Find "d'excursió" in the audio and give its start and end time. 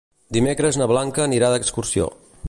1.55-2.09